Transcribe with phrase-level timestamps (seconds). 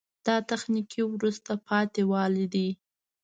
[0.25, 2.67] دا تخنیکي وروسته پاتې والی ده.